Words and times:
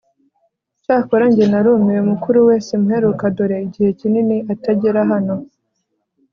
cyakora 0.83 1.23
njye 1.31 1.45
narumiwe, 1.51 2.01
mukuru 2.11 2.37
we 2.47 2.55
simuheruka 2.65 3.23
dore 3.35 3.57
igihe 3.67 3.89
kinini 3.99 4.37
atagera 4.53 4.99
hano 5.11 5.35